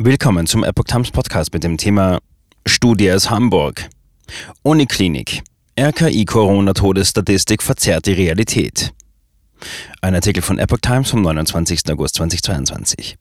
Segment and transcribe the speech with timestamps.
[0.00, 2.20] Willkommen zum Epoch Times Podcast mit dem Thema
[2.64, 3.90] Studie aus Hamburg.
[4.62, 5.42] Uniklinik.
[5.76, 8.92] RKI Corona-Todesstatistik verzerrt die Realität.
[10.00, 11.80] Ein Artikel von Epoch Times vom 29.
[11.90, 13.18] August 2022.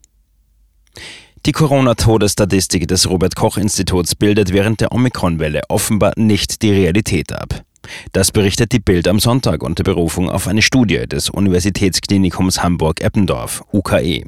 [1.47, 7.63] Die Corona-Todesstatistik des Robert-Koch-Instituts bildet während der Omikron-Welle offenbar nicht die Realität ab.
[8.11, 14.25] Das berichtet die Bild am Sonntag unter Berufung auf eine Studie des Universitätsklinikums Hamburg-Eppendorf, UKE.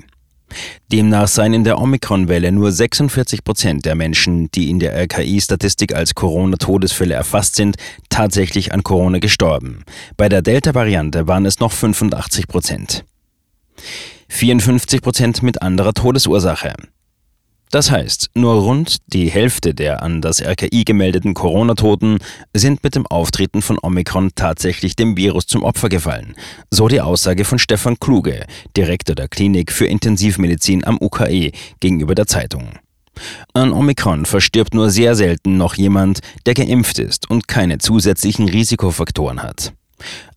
[0.91, 6.15] Demnach seien in der Omikron-Welle nur 46 Prozent der Menschen, die in der RKI-Statistik als
[6.15, 7.77] Corona-Todesfälle erfasst sind,
[8.09, 9.83] tatsächlich an Corona gestorben.
[10.17, 13.05] Bei der Delta-Variante waren es noch 85 Prozent.
[14.29, 16.73] 54 Prozent mit anderer Todesursache.
[17.71, 22.17] Das heißt, nur rund die Hälfte der an das RKI gemeldeten Corona-Toten
[22.51, 26.35] sind mit dem Auftreten von Omikron tatsächlich dem Virus zum Opfer gefallen.
[26.71, 28.45] So die Aussage von Stefan Kluge,
[28.75, 32.79] Direktor der Klinik für Intensivmedizin am UKE, gegenüber der Zeitung.
[33.53, 39.43] An Omikron verstirbt nur sehr selten noch jemand, der geimpft ist und keine zusätzlichen Risikofaktoren
[39.43, 39.73] hat.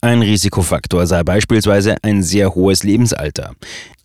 [0.01, 3.55] Ein Risikofaktor sei beispielsweise ein sehr hohes Lebensalter.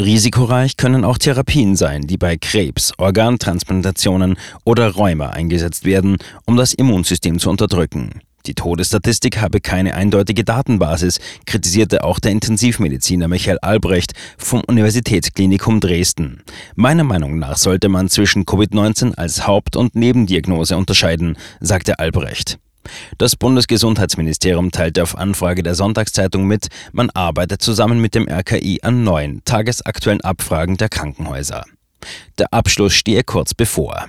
[0.02, 6.74] Risikoreich können auch Therapien sein, die bei Krebs, Organtransplantationen oder Rheuma eingesetzt werden, um das
[6.74, 8.22] Immunsystem zu unterdrücken.
[8.48, 16.44] Die Todesstatistik habe keine eindeutige Datenbasis, kritisierte auch der Intensivmediziner Michael Albrecht vom Universitätsklinikum Dresden.
[16.76, 22.58] Meiner Meinung nach sollte man zwischen Covid-19 als Haupt- und Nebendiagnose unterscheiden, sagte Albrecht.
[23.18, 29.04] Das Bundesgesundheitsministerium teilte auf Anfrage der Sonntagszeitung mit, man arbeitet zusammen mit dem RKI an
[29.04, 31.64] neuen, tagesaktuellen Abfragen der Krankenhäuser.
[32.38, 34.08] Der Abschluss stehe kurz bevor.